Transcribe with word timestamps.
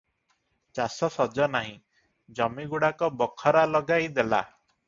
ଚାଷ 0.79 1.09
ସଜ 1.15 1.47
ନାହିଁ, 1.57 1.75
ଜମିଗୁଡାକ 2.39 3.11
ବଖରା 3.23 3.67
ଲଗାଇ 3.77 4.13
ଦେଲା। 4.19 4.43